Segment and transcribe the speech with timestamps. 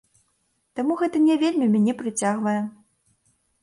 [0.79, 2.59] Таму гэта не вельмі мяне прыцягвае.